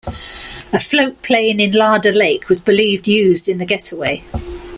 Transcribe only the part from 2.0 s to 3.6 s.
Lake was believed used in